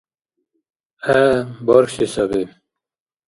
ГӀе, 1.03 1.23
бархьси 1.65 2.05
саби. 2.13 2.41